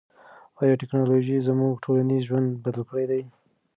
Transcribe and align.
آیا 0.61 0.73
ټیکنالوژي 0.81 1.45
زموږ 1.47 1.73
ټولنیز 1.83 2.21
ژوند 2.29 2.47
بدل 2.65 2.83
کړی 2.89 3.05
دی؟ 3.11 3.21